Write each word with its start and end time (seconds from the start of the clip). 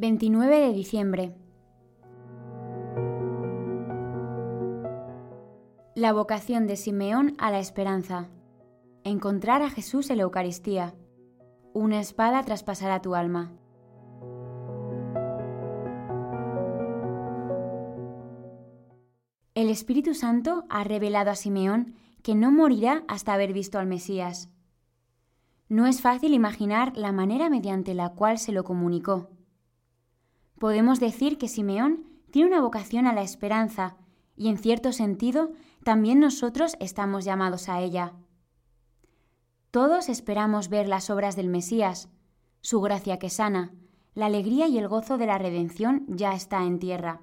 29 0.00 0.60
de 0.60 0.72
diciembre. 0.72 1.34
La 5.94 6.14
vocación 6.14 6.66
de 6.66 6.76
Simeón 6.76 7.34
a 7.36 7.50
la 7.50 7.58
esperanza. 7.58 8.30
Encontrar 9.04 9.60
a 9.60 9.68
Jesús 9.68 10.08
en 10.08 10.16
la 10.16 10.22
Eucaristía. 10.22 10.94
Una 11.74 12.00
espada 12.00 12.42
traspasará 12.44 13.02
tu 13.02 13.14
alma. 13.14 13.52
El 19.54 19.68
Espíritu 19.68 20.14
Santo 20.14 20.64
ha 20.70 20.82
revelado 20.82 21.30
a 21.30 21.34
Simeón 21.34 21.94
que 22.22 22.34
no 22.34 22.50
morirá 22.50 23.04
hasta 23.06 23.34
haber 23.34 23.52
visto 23.52 23.78
al 23.78 23.86
Mesías. 23.86 24.48
No 25.68 25.86
es 25.86 26.00
fácil 26.00 26.32
imaginar 26.32 26.96
la 26.96 27.12
manera 27.12 27.50
mediante 27.50 27.92
la 27.92 28.14
cual 28.14 28.38
se 28.38 28.52
lo 28.52 28.64
comunicó. 28.64 29.28
Podemos 30.60 31.00
decir 31.00 31.38
que 31.38 31.48
Simeón 31.48 32.04
tiene 32.30 32.50
una 32.50 32.60
vocación 32.60 33.06
a 33.06 33.14
la 33.14 33.22
esperanza 33.22 33.96
y 34.36 34.48
en 34.48 34.58
cierto 34.58 34.92
sentido 34.92 35.52
también 35.84 36.20
nosotros 36.20 36.76
estamos 36.80 37.24
llamados 37.24 37.70
a 37.70 37.80
ella. 37.80 38.12
Todos 39.70 40.10
esperamos 40.10 40.68
ver 40.68 40.86
las 40.86 41.08
obras 41.08 41.34
del 41.34 41.48
Mesías, 41.48 42.10
su 42.60 42.82
gracia 42.82 43.18
que 43.18 43.30
sana, 43.30 43.72
la 44.12 44.26
alegría 44.26 44.68
y 44.68 44.76
el 44.76 44.86
gozo 44.86 45.16
de 45.16 45.24
la 45.24 45.38
redención 45.38 46.04
ya 46.08 46.34
está 46.34 46.62
en 46.64 46.78
tierra. 46.78 47.22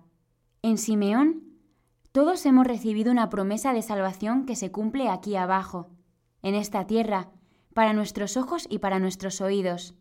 En 0.63 0.80
Simeón, 0.80 1.44
todos 2.12 2.44
hemos 2.48 2.66
recibido 2.66 3.12
una 3.12 3.30
promesa 3.30 3.72
de 3.72 3.84
salvación 3.84 4.48
que 4.48 4.55
se 4.55 4.72
cumple 4.72 5.10
aquí 5.10 5.35
abajo, 5.35 5.91
en 6.41 6.55
esta 6.55 6.88
tierra, 6.88 7.30
para 7.76 7.94
nuestros 7.94 8.35
ojos 8.35 8.66
y 8.68 8.80
para 8.80 8.98
nuestros 8.98 9.41
oídos. 9.41 9.94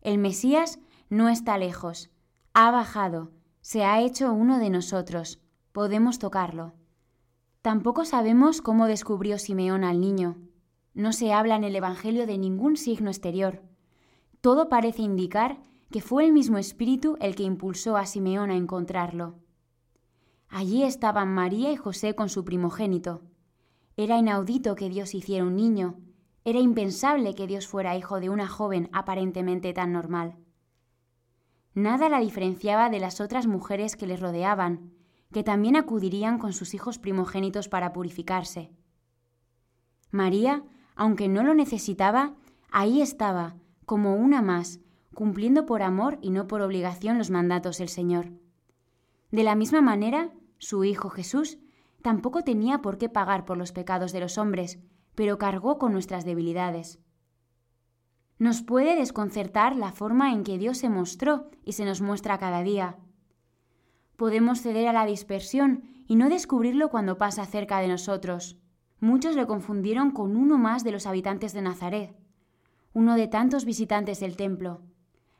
El 0.00 0.16
Mesías 0.16 0.78
no 1.10 1.28
está 1.28 1.58
lejos, 1.58 2.08
ha 2.58 2.70
bajado, 2.70 3.32
se 3.60 3.84
ha 3.84 4.00
hecho 4.00 4.32
uno 4.32 4.58
de 4.58 4.70
nosotros, 4.70 5.42
podemos 5.72 6.18
tocarlo. 6.18 6.72
Tampoco 7.60 8.06
sabemos 8.06 8.62
cómo 8.62 8.86
descubrió 8.86 9.36
Simeón 9.36 9.84
al 9.84 10.00
niño. 10.00 10.38
No 10.94 11.12
se 11.12 11.34
habla 11.34 11.56
en 11.56 11.64
el 11.64 11.76
Evangelio 11.76 12.26
de 12.26 12.38
ningún 12.38 12.78
signo 12.78 13.10
exterior. 13.10 13.62
Todo 14.40 14.70
parece 14.70 15.02
indicar 15.02 15.58
que 15.90 16.00
fue 16.00 16.24
el 16.24 16.32
mismo 16.32 16.56
Espíritu 16.56 17.18
el 17.20 17.34
que 17.34 17.42
impulsó 17.42 17.98
a 17.98 18.06
Simeón 18.06 18.48
a 18.48 18.56
encontrarlo. 18.56 19.34
Allí 20.48 20.82
estaban 20.82 21.28
María 21.28 21.70
y 21.70 21.76
José 21.76 22.14
con 22.14 22.30
su 22.30 22.42
primogénito. 22.46 23.20
Era 23.98 24.16
inaudito 24.16 24.76
que 24.76 24.88
Dios 24.88 25.14
hiciera 25.14 25.44
un 25.44 25.56
niño, 25.56 25.98
era 26.46 26.58
impensable 26.58 27.34
que 27.34 27.46
Dios 27.46 27.66
fuera 27.66 27.98
hijo 27.98 28.18
de 28.18 28.30
una 28.30 28.48
joven 28.48 28.88
aparentemente 28.94 29.74
tan 29.74 29.92
normal. 29.92 30.38
Nada 31.76 32.08
la 32.08 32.20
diferenciaba 32.20 32.88
de 32.88 32.98
las 33.00 33.20
otras 33.20 33.46
mujeres 33.46 33.96
que 33.96 34.06
les 34.06 34.18
rodeaban, 34.18 34.94
que 35.30 35.44
también 35.44 35.76
acudirían 35.76 36.38
con 36.38 36.54
sus 36.54 36.72
hijos 36.72 36.98
primogénitos 36.98 37.68
para 37.68 37.92
purificarse. 37.92 38.70
María, 40.10 40.64
aunque 40.94 41.28
no 41.28 41.42
lo 41.42 41.52
necesitaba, 41.52 42.34
ahí 42.70 43.02
estaba, 43.02 43.56
como 43.84 44.16
una 44.16 44.40
más, 44.40 44.80
cumpliendo 45.12 45.66
por 45.66 45.82
amor 45.82 46.18
y 46.22 46.30
no 46.30 46.46
por 46.46 46.62
obligación 46.62 47.18
los 47.18 47.28
mandatos 47.28 47.76
del 47.76 47.90
Señor. 47.90 48.32
De 49.30 49.44
la 49.44 49.54
misma 49.54 49.82
manera, 49.82 50.32
su 50.56 50.82
Hijo 50.82 51.10
Jesús 51.10 51.58
tampoco 52.00 52.40
tenía 52.40 52.80
por 52.80 52.96
qué 52.96 53.10
pagar 53.10 53.44
por 53.44 53.58
los 53.58 53.72
pecados 53.72 54.12
de 54.12 54.20
los 54.20 54.38
hombres, 54.38 54.78
pero 55.14 55.36
cargó 55.36 55.76
con 55.76 55.92
nuestras 55.92 56.24
debilidades. 56.24 57.00
Nos 58.38 58.60
puede 58.60 58.96
desconcertar 58.96 59.76
la 59.76 59.92
forma 59.92 60.32
en 60.32 60.44
que 60.44 60.58
Dios 60.58 60.78
se 60.78 60.90
mostró 60.90 61.50
y 61.64 61.72
se 61.72 61.86
nos 61.86 62.02
muestra 62.02 62.38
cada 62.38 62.62
día. 62.62 62.98
Podemos 64.16 64.60
ceder 64.60 64.88
a 64.88 64.92
la 64.92 65.06
dispersión 65.06 65.84
y 66.06 66.16
no 66.16 66.28
descubrirlo 66.28 66.90
cuando 66.90 67.16
pasa 67.16 67.46
cerca 67.46 67.80
de 67.80 67.88
nosotros. 67.88 68.58
Muchos 69.00 69.36
le 69.36 69.46
confundieron 69.46 70.10
con 70.10 70.36
uno 70.36 70.58
más 70.58 70.84
de 70.84 70.92
los 70.92 71.06
habitantes 71.06 71.54
de 71.54 71.62
Nazaret, 71.62 72.14
uno 72.92 73.14
de 73.14 73.26
tantos 73.26 73.64
visitantes 73.64 74.20
del 74.20 74.36
templo. 74.36 74.82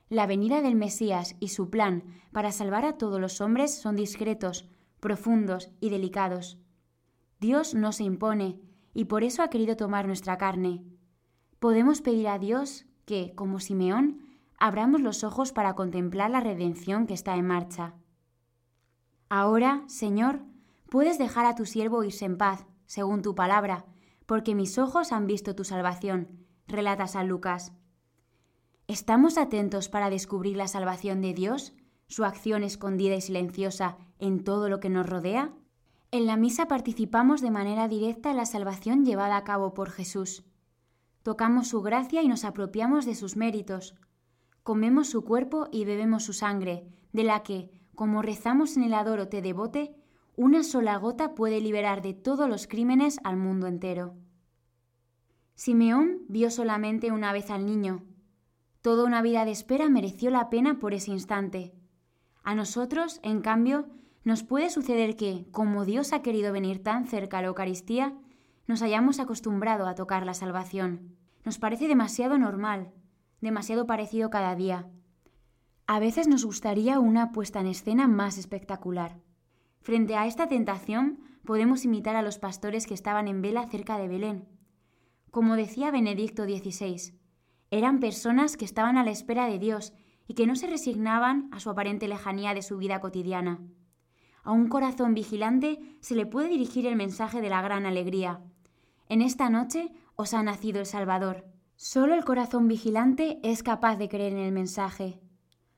La 0.09 0.27
venida 0.27 0.63
del 0.63 0.75
Mesías 0.75 1.37
y 1.39 1.49
su 1.49 1.69
plan 1.69 2.05
para 2.33 2.51
salvar 2.51 2.87
a 2.87 2.97
todos 2.97 3.21
los 3.21 3.43
hombres 3.43 3.75
son 3.75 3.97
discretos, 3.97 4.69
profundos 5.01 5.71
y 5.81 5.91
delicados. 5.91 6.59
Dios 7.41 7.75
no 7.75 7.93
se 7.93 8.05
impone 8.05 8.59
y 8.95 9.05
por 9.05 9.23
eso 9.23 9.43
ha 9.43 9.51
querido 9.51 9.77
tomar 9.77 10.07
nuestra 10.07 10.39
carne 10.39 10.85
podemos 11.67 12.01
pedir 12.01 12.29
a 12.29 12.39
Dios 12.39 12.87
que, 13.07 13.35
como 13.35 13.59
Simeón, 13.59 14.21
abramos 14.57 15.01
los 15.01 15.25
ojos 15.25 15.51
para 15.51 15.75
contemplar 15.75 16.31
la 16.31 16.39
redención 16.39 17.09
que 17.09 17.15
está 17.15 17.35
en 17.35 17.45
marcha. 17.45 17.97
Ahora, 19.29 19.83
Señor, 19.89 20.45
puedes 20.89 21.19
dejar 21.19 21.45
a 21.45 21.57
tu 21.57 21.67
siervo 21.67 22.05
irse 22.05 22.25
en 22.25 22.39
paz, 22.39 22.67
según 22.85 23.21
tu 23.21 23.35
palabra, 23.35 23.85
porque 24.27 24.55
mis 24.55 24.79
ojos 24.79 25.11
han 25.11 25.27
visto 25.27 25.57
tu 25.57 25.65
salvación, 25.65 26.47
relata 26.69 27.09
San 27.09 27.27
Lucas. 27.27 27.73
¿Estamos 28.87 29.37
atentos 29.37 29.89
para 29.89 30.09
descubrir 30.09 30.57
la 30.57 30.69
salvación 30.69 31.21
de 31.21 31.35
Dios, 31.35 31.75
su 32.07 32.25
acción 32.25 32.63
escondida 32.63 33.17
y 33.17 33.21
silenciosa 33.21 33.97
en 34.21 34.45
todo 34.45 34.69
lo 34.69 34.79
que 34.79 34.89
nos 34.89 35.09
rodea? 35.09 35.53
En 36.13 36.27
la 36.27 36.37
misa 36.37 36.69
participamos 36.69 37.41
de 37.41 37.51
manera 37.51 37.89
directa 37.89 38.31
en 38.31 38.37
la 38.37 38.47
salvación 38.47 39.05
llevada 39.05 39.37
a 39.37 39.43
cabo 39.43 39.75
por 39.75 39.91
Jesús. 39.91 40.45
Tocamos 41.27 41.67
su 41.67 41.83
gracia 41.83 42.23
y 42.23 42.29
nos 42.29 42.45
apropiamos 42.45 43.05
de 43.05 43.17
sus 43.17 43.35
méritos. 43.37 43.97
Comemos 44.63 45.09
su 45.09 45.25
cuerpo 45.25 45.67
y 45.73 45.85
bebemos 45.85 46.23
su 46.23 46.33
sangre, 46.33 46.87
de 47.13 47.25
la 47.25 47.43
que, 47.43 47.69
como 47.97 48.23
rezamos 48.23 48.77
en 48.77 48.85
el 48.85 48.95
adoro 48.95 49.27
te 49.27 49.43
devote, 49.43 49.97
una 50.37 50.63
sola 50.63 50.97
gota 50.99 51.35
puede 51.35 51.61
liberar 51.61 52.01
de 52.01 52.15
todos 52.15 52.49
los 52.49 52.69
crímenes 52.69 53.19
al 53.25 53.37
mundo 53.37 53.67
entero. 53.67 54.15
Simeón 55.57 56.21
vio 56.29 56.49
solamente 56.49 57.11
una 57.11 57.33
vez 57.33 57.51
al 57.51 57.67
niño. 57.67 58.05
Toda 58.81 59.05
una 59.05 59.21
vida 59.21 59.45
de 59.45 59.51
espera 59.51 59.89
mereció 59.89 60.31
la 60.31 60.49
pena 60.49 60.79
por 60.79 60.95
ese 60.95 61.11
instante. 61.11 61.75
A 62.45 62.55
nosotros, 62.55 63.19
en 63.25 63.41
cambio, 63.41 63.89
nos 64.23 64.45
puede 64.45 64.71
suceder 64.71 65.17
que, 65.17 65.49
como 65.51 65.85
Dios 65.85 66.13
ha 66.13 66.23
querido 66.23 66.53
venir 66.53 66.85
tan 66.85 67.09
cerca 67.09 67.39
a 67.39 67.43
la 67.43 67.49
Eucaristía, 67.49 68.15
nos 68.67 68.83
hayamos 68.83 69.21
acostumbrado 69.21 69.87
a 69.87 69.95
tocar 69.95 70.27
la 70.27 70.35
salvación. 70.35 71.17
Nos 71.45 71.59
parece 71.59 71.89
demasiado 71.89 72.39
normal, 72.39 72.93
demasiado 73.41 73.87
parecido 73.87 74.31
cada 74.31 74.55
día. 74.55 74.89
A 75.87 76.01
veces 76.01 76.27
nos 76.27 76.45
gustaría 76.45 76.99
una 76.99 77.31
puesta 77.31 77.61
en 77.61 77.69
escena 77.69 78.09
más 78.09 78.39
espectacular. 78.39 79.21
Frente 79.81 80.17
a 80.17 80.27
esta 80.27 80.49
tentación 80.49 81.21
podemos 81.45 81.85
imitar 81.85 82.17
a 82.17 82.23
los 82.23 82.39
pastores 82.39 82.87
que 82.87 82.95
estaban 82.95 83.29
en 83.29 83.41
vela 83.41 83.69
cerca 83.69 83.99
de 83.99 84.09
Belén. 84.09 84.49
Como 85.31 85.55
decía 85.55 85.93
Benedicto 85.93 86.45
XVI, 86.45 87.15
eran 87.71 88.01
personas 88.01 88.57
que 88.57 88.65
estaban 88.65 88.97
a 88.97 89.05
la 89.05 89.13
espera 89.13 89.47
de 89.47 89.61
Dios 89.61 89.93
y 90.27 90.35
que 90.35 90.47
no 90.47 90.57
se 90.57 90.67
resignaban 90.67 91.49
a 91.53 91.61
su 91.61 91.71
aparente 91.71 92.09
lejanía 92.09 92.53
de 92.53 92.63
su 92.63 92.79
vida 92.79 93.01
cotidiana. 93.01 93.61
A 94.43 94.53
un 94.53 94.69
corazón 94.69 95.15
vigilante 95.15 95.79
se 96.01 96.15
le 96.15 96.27
puede 96.27 96.49
dirigir 96.49 96.87
el 96.87 96.97
mensaje 96.97 97.41
de 97.41 97.49
la 97.49 97.63
gran 97.63 97.87
alegría, 97.87 98.41
en 99.09 99.23
esta 99.23 99.51
noche 99.51 99.93
os 100.15 100.35
ha 100.35 100.43
nacido 100.43 100.81
el 100.81 100.87
Salvador. 100.87 101.45
Solo 101.77 102.15
el 102.15 102.25
corazón 102.25 102.69
vigilante 102.69 103.39
es 103.43 103.63
capaz 103.63 103.97
de 103.97 104.09
creer 104.09 104.33
en 104.33 104.39
el 104.39 104.53
mensaje. 104.53 105.21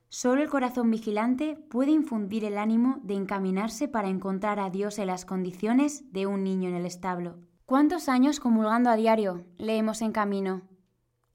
Solo 0.08 0.42
el 0.42 0.48
corazón 0.48 0.90
vigilante 0.90 1.56
puede 1.68 1.90
infundir 1.90 2.44
el 2.44 2.56
ánimo 2.56 2.98
de 3.02 3.14
encaminarse 3.14 3.88
para 3.88 4.08
encontrar 4.08 4.58
a 4.58 4.70
Dios 4.70 4.98
en 4.98 5.08
las 5.08 5.24
condiciones 5.24 6.10
de 6.12 6.26
un 6.26 6.44
niño 6.44 6.68
en 6.68 6.76
el 6.76 6.86
establo. 6.86 7.40
¿Cuántos 7.66 8.08
años 8.08 8.40
comulgando 8.40 8.88
a 8.88 8.96
diario 8.96 9.44
leemos 9.58 10.00
en 10.00 10.12
camino? 10.12 10.62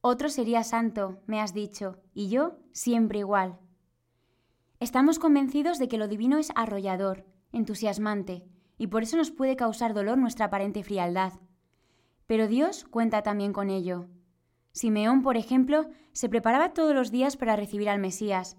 Otro 0.01 0.29
sería 0.29 0.63
santo, 0.63 1.21
me 1.27 1.39
has 1.39 1.53
dicho, 1.53 1.99
y 2.15 2.29
yo 2.29 2.57
siempre 2.71 3.19
igual. 3.19 3.59
Estamos 4.79 5.19
convencidos 5.19 5.77
de 5.77 5.87
que 5.87 5.99
lo 5.99 6.07
divino 6.07 6.37
es 6.39 6.51
arrollador, 6.55 7.25
entusiasmante, 7.51 8.43
y 8.77 8.87
por 8.87 9.03
eso 9.03 9.15
nos 9.15 9.29
puede 9.29 9.55
causar 9.55 9.93
dolor 9.93 10.17
nuestra 10.17 10.47
aparente 10.47 10.83
frialdad. 10.83 11.33
Pero 12.27 12.47
Dios 12.47 12.85
cuenta 12.85 13.21
también 13.21 13.53
con 13.53 13.69
ello. 13.69 14.07
Simeón, 14.71 15.21
por 15.21 15.37
ejemplo, 15.37 15.87
se 16.13 16.29
preparaba 16.29 16.73
todos 16.73 16.95
los 16.95 17.11
días 17.11 17.37
para 17.37 17.55
recibir 17.55 17.89
al 17.89 17.99
Mesías. 17.99 18.57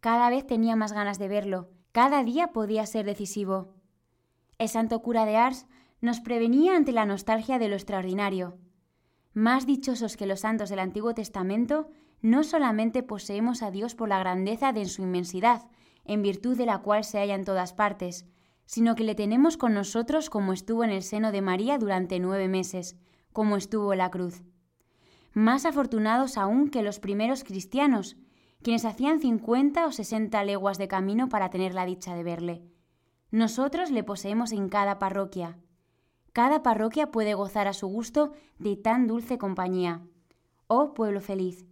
Cada 0.00 0.28
vez 0.30 0.46
tenía 0.46 0.74
más 0.76 0.92
ganas 0.92 1.18
de 1.18 1.28
verlo, 1.28 1.70
cada 1.92 2.24
día 2.24 2.48
podía 2.48 2.86
ser 2.86 3.04
decisivo. 3.06 3.74
El 4.58 4.68
santo 4.68 5.02
cura 5.02 5.24
de 5.24 5.36
Ars 5.36 5.66
nos 6.00 6.20
prevenía 6.20 6.76
ante 6.76 6.92
la 6.92 7.06
nostalgia 7.06 7.58
de 7.58 7.68
lo 7.68 7.76
extraordinario. 7.76 8.58
Más 9.34 9.66
dichosos 9.66 10.16
que 10.16 10.26
los 10.26 10.40
santos 10.40 10.68
del 10.68 10.80
Antiguo 10.80 11.14
Testamento, 11.14 11.90
no 12.20 12.44
solamente 12.44 13.02
poseemos 13.02 13.62
a 13.62 13.70
Dios 13.70 13.94
por 13.94 14.08
la 14.08 14.18
grandeza 14.18 14.72
de 14.72 14.84
su 14.86 15.02
inmensidad, 15.02 15.68
en 16.04 16.22
virtud 16.22 16.56
de 16.56 16.66
la 16.66 16.78
cual 16.78 17.04
se 17.04 17.18
halla 17.18 17.34
en 17.34 17.44
todas 17.44 17.72
partes, 17.72 18.26
sino 18.72 18.94
que 18.94 19.04
le 19.04 19.14
tenemos 19.14 19.58
con 19.58 19.74
nosotros 19.74 20.30
como 20.30 20.54
estuvo 20.54 20.82
en 20.82 20.88
el 20.88 21.02
seno 21.02 21.30
de 21.30 21.42
María 21.42 21.76
durante 21.76 22.18
nueve 22.18 22.48
meses, 22.48 22.96
como 23.34 23.58
estuvo 23.58 23.94
la 23.94 24.10
cruz. 24.10 24.42
Más 25.34 25.66
afortunados 25.66 26.38
aún 26.38 26.70
que 26.70 26.82
los 26.82 26.98
primeros 26.98 27.44
cristianos, 27.44 28.16
quienes 28.62 28.86
hacían 28.86 29.20
cincuenta 29.20 29.84
o 29.84 29.92
sesenta 29.92 30.42
leguas 30.42 30.78
de 30.78 30.88
camino 30.88 31.28
para 31.28 31.50
tener 31.50 31.74
la 31.74 31.84
dicha 31.84 32.14
de 32.14 32.22
verle. 32.22 32.62
Nosotros 33.30 33.90
le 33.90 34.04
poseemos 34.04 34.52
en 34.52 34.70
cada 34.70 34.98
parroquia. 34.98 35.58
Cada 36.32 36.62
parroquia 36.62 37.10
puede 37.10 37.34
gozar 37.34 37.68
a 37.68 37.74
su 37.74 37.88
gusto 37.88 38.32
de 38.58 38.76
tan 38.76 39.06
dulce 39.06 39.36
compañía. 39.36 40.00
Oh 40.66 40.94
pueblo 40.94 41.20
feliz. 41.20 41.66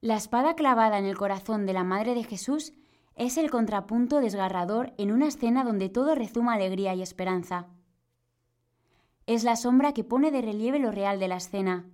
La 0.00 0.16
espada 0.16 0.56
clavada 0.56 0.98
en 0.98 1.04
el 1.04 1.16
corazón 1.16 1.66
de 1.66 1.72
la 1.72 1.84
Madre 1.84 2.16
de 2.16 2.24
Jesús 2.24 2.72
es 3.18 3.36
el 3.36 3.50
contrapunto 3.50 4.20
desgarrador 4.20 4.94
en 4.96 5.10
una 5.10 5.26
escena 5.26 5.64
donde 5.64 5.88
todo 5.88 6.14
rezuma 6.14 6.54
alegría 6.54 6.94
y 6.94 7.02
esperanza. 7.02 7.66
Es 9.26 9.42
la 9.42 9.56
sombra 9.56 9.92
que 9.92 10.04
pone 10.04 10.30
de 10.30 10.40
relieve 10.40 10.78
lo 10.78 10.92
real 10.92 11.18
de 11.18 11.26
la 11.26 11.36
escena. 11.36 11.84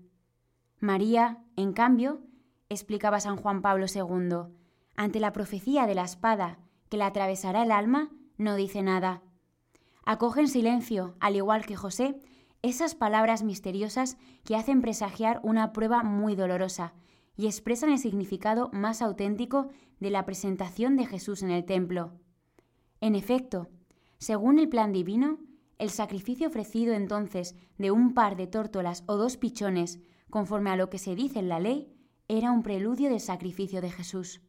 María, 0.81 1.43
en 1.57 1.73
cambio, 1.73 2.21
explicaba 2.69 3.21
San 3.21 3.37
Juan 3.37 3.63
Pablo 3.63 3.87
II, 3.93 4.55
ante 4.97 5.19
la 5.19 5.33
profecía 5.33 5.87
de 5.87 5.95
la 5.95 6.05
espada 6.05 6.59
que 6.91 6.99
la 6.99 7.07
atravesará 7.07 7.63
el 7.63 7.73
alma, 7.73 8.11
no 8.37 8.55
dice 8.55 8.83
nada. 8.83 9.23
Acoge 10.05 10.43
en 10.43 10.49
silencio, 10.49 11.17
al 11.21 11.37
igual 11.37 11.65
que 11.65 11.75
José, 11.75 12.21
esas 12.61 12.95
palabras 12.95 13.43
misteriosas 13.43 14.19
que 14.45 14.57
hacen 14.57 14.83
presagiar 14.83 15.41
una 15.43 15.73
prueba 15.73 16.03
muy 16.03 16.37
dolorosa 16.37 16.93
y 17.37 17.47
expresan 17.47 17.91
el 17.91 17.99
significado 17.99 18.71
más 18.73 19.03
auténtico 19.03 19.69
de 20.01 20.11
la 20.11 20.25
presentación 20.25 20.97
de 20.97 21.07
Jesús 21.07 21.43
en 21.43 21.51
el 21.51 21.65
templo. 21.65 22.13
En 23.01 23.15
efecto, 23.15 23.69
según 24.19 24.59
el 24.59 24.69
plan 24.69 24.93
divino, 24.93 25.39
el 25.79 25.91
sacrificio 25.91 26.49
ofrecido 26.49 26.95
entonces 26.95 27.57
de 27.79 27.91
un 27.91 28.15
par 28.15 28.37
de 28.37 28.47
tórtolas 28.47 29.05
o 29.07 29.17
dos 29.17 29.37
pichones, 29.37 30.01
conforme 30.31 30.71
a 30.71 30.77
lo 30.77 30.89
que 30.91 30.99
se 30.99 31.15
dice 31.15 31.39
en 31.39 31.49
la 31.49 31.61
ley, 31.61 31.93
era 32.29 32.53
un 32.53 32.63
preludio 32.63 33.11
del 33.11 33.21
sacrificio 33.21 33.81
de 33.81 33.91
Jesús. 33.91 34.41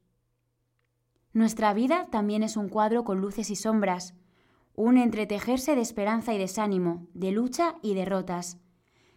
Nuestra 1.33 1.73
vida 1.73 2.07
también 2.11 2.43
es 2.43 2.55
un 2.55 2.69
cuadro 2.69 3.03
con 3.03 3.19
luces 3.19 3.49
y 3.49 3.55
sombras, 3.55 4.15
un 4.75 4.97
entretejerse 4.97 5.75
de 5.75 5.81
esperanza 5.81 6.33
y 6.33 6.37
desánimo, 6.37 7.07
de 7.13 7.31
lucha 7.31 7.75
y 7.81 7.93
derrotas, 7.93 8.57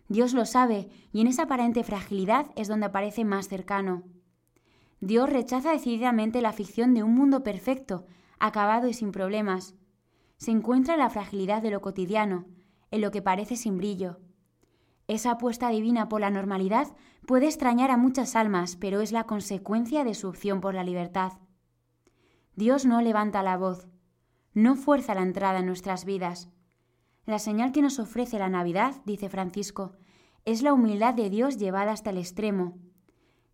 Dios 0.08 0.32
lo 0.32 0.46
sabe 0.46 0.88
y 1.12 1.20
en 1.20 1.26
esa 1.26 1.44
aparente 1.44 1.84
fragilidad 1.84 2.46
es 2.56 2.66
donde 2.68 2.86
aparece 2.86 3.24
más 3.24 3.48
cercano. 3.48 4.04
Dios 5.00 5.30
rechaza 5.30 5.70
decididamente 5.70 6.42
la 6.42 6.52
ficción 6.52 6.94
de 6.94 7.02
un 7.02 7.14
mundo 7.14 7.42
perfecto, 7.42 8.06
acabado 8.38 8.88
y 8.88 8.94
sin 8.94 9.12
problemas. 9.12 9.74
Se 10.38 10.50
encuentra 10.50 10.94
en 10.94 11.00
la 11.00 11.10
fragilidad 11.10 11.62
de 11.62 11.70
lo 11.70 11.80
cotidiano, 11.80 12.46
en 12.90 13.02
lo 13.02 13.10
que 13.10 13.22
parece 13.22 13.56
sin 13.56 13.76
brillo. 13.76 14.18
Esa 15.06 15.32
apuesta 15.32 15.68
divina 15.68 16.08
por 16.08 16.20
la 16.20 16.30
normalidad 16.30 16.94
puede 17.26 17.46
extrañar 17.46 17.90
a 17.90 17.96
muchas 17.96 18.34
almas, 18.34 18.76
pero 18.76 19.00
es 19.00 19.12
la 19.12 19.24
consecuencia 19.24 20.04
de 20.04 20.14
su 20.14 20.28
opción 20.28 20.60
por 20.60 20.74
la 20.74 20.84
libertad. 20.84 21.32
Dios 22.56 22.86
no 22.86 23.00
levanta 23.00 23.42
la 23.42 23.56
voz, 23.56 23.88
no 24.52 24.74
fuerza 24.74 25.14
la 25.14 25.22
entrada 25.22 25.60
en 25.60 25.66
nuestras 25.66 26.04
vidas, 26.04 26.50
la 27.28 27.38
señal 27.38 27.72
que 27.72 27.82
nos 27.82 27.98
ofrece 27.98 28.38
la 28.38 28.48
Navidad, 28.48 29.02
dice 29.04 29.28
Francisco, 29.28 29.92
es 30.46 30.62
la 30.62 30.72
humildad 30.72 31.12
de 31.12 31.28
Dios 31.28 31.58
llevada 31.58 31.92
hasta 31.92 32.08
el 32.08 32.16
extremo. 32.16 32.78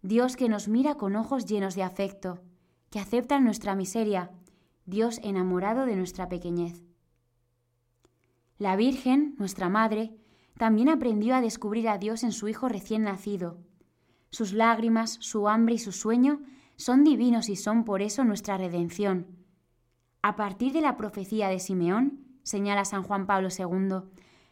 Dios 0.01 0.37
que 0.37 0.49
nos 0.49 0.69
mira 0.69 0.95
con 0.95 1.17
ojos 1.17 1.45
llenos 1.45 1.75
de 1.75 1.83
afecto, 1.83 2.41
que 2.91 3.01
acepta 3.01 3.41
nuestra 3.41 3.75
miseria, 3.75 4.31
Dios 4.87 5.19
enamorado 5.25 5.87
de 5.87 5.97
nuestra 5.97 6.29
pequeñez. 6.29 6.85
La 8.59 8.77
Virgen, 8.77 9.35
nuestra 9.39 9.69
Madre, 9.69 10.15
también 10.57 10.89
aprendió 10.89 11.35
a 11.35 11.41
descubrir 11.41 11.89
a 11.89 11.99
Dios 11.99 12.23
en 12.23 12.31
su 12.31 12.47
Hijo 12.47 12.69
recién 12.69 13.03
nacido. 13.03 13.59
Sus 14.31 14.53
lágrimas, 14.53 15.17
su 15.21 15.49
hambre 15.49 15.75
y 15.75 15.79
su 15.79 15.91
sueño 15.91 16.43
son 16.77 17.03
divinos 17.03 17.49
y 17.49 17.57
son 17.57 17.85
por 17.85 18.03
eso 18.03 18.23
nuestra 18.23 18.57
redención. 18.57 19.27
A 20.23 20.37
partir 20.37 20.73
de 20.73 20.81
la 20.81 20.97
profecía 20.97 21.49
de 21.49 21.59
Simeón, 21.59 22.24
señala 22.45 22.85
San 22.85 23.03
Juan 23.03 23.27
Pablo 23.27 23.49
II, 23.51 24.09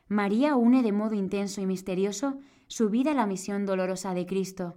María 0.09 0.57
une 0.57 0.83
de 0.83 0.93
modo 0.93 1.15
intenso 1.15 1.61
y 1.61 1.67
misterioso 1.67 2.39
su 2.67 2.91
vida 2.91 3.13
a 3.13 3.15
la 3.15 3.27
misión 3.27 3.65
dolorosa 3.65 4.13
de 4.15 4.27
Cristo. 4.27 4.75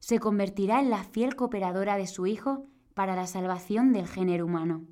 Se 0.00 0.18
convertirá 0.18 0.80
en 0.80 0.90
la 0.90 1.04
fiel 1.04 1.36
cooperadora 1.36 1.96
de 1.96 2.06
su 2.06 2.26
Hijo 2.26 2.66
para 2.94 3.14
la 3.14 3.26
salvación 3.26 3.92
del 3.92 4.08
género 4.08 4.46
humano. 4.46 4.84